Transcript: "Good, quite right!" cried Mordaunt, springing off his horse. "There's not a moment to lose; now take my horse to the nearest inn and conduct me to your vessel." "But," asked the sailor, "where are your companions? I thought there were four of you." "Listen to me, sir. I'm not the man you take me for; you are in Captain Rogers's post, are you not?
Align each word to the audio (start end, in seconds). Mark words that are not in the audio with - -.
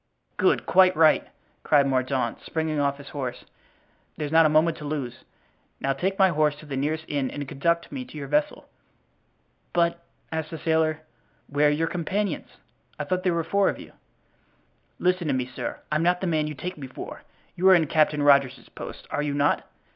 "Good, 0.37 0.65
quite 0.65 0.95
right!" 0.97 1.27
cried 1.61 1.85
Mordaunt, 1.85 2.41
springing 2.43 2.79
off 2.79 2.97
his 2.97 3.09
horse. 3.09 3.45
"There's 4.17 4.31
not 4.31 4.47
a 4.47 4.49
moment 4.49 4.77
to 4.77 4.83
lose; 4.83 5.25
now 5.79 5.93
take 5.93 6.17
my 6.17 6.29
horse 6.29 6.55
to 6.55 6.65
the 6.65 6.75
nearest 6.75 7.05
inn 7.07 7.29
and 7.29 7.47
conduct 7.47 7.91
me 7.91 8.03
to 8.05 8.17
your 8.17 8.27
vessel." 8.27 8.67
"But," 9.73 10.03
asked 10.31 10.49
the 10.49 10.57
sailor, 10.57 11.01
"where 11.45 11.67
are 11.67 11.69
your 11.69 11.85
companions? 11.87 12.47
I 12.97 13.03
thought 13.03 13.21
there 13.21 13.35
were 13.35 13.43
four 13.43 13.69
of 13.69 13.79
you." 13.79 13.91
"Listen 14.97 15.27
to 15.27 15.35
me, 15.35 15.45
sir. 15.45 15.79
I'm 15.91 16.01
not 16.01 16.19
the 16.19 16.25
man 16.25 16.47
you 16.47 16.55
take 16.55 16.79
me 16.79 16.87
for; 16.87 17.21
you 17.55 17.69
are 17.69 17.75
in 17.75 17.85
Captain 17.85 18.23
Rogers's 18.23 18.69
post, 18.69 19.05
are 19.11 19.21
you 19.21 19.35
not? 19.35 19.67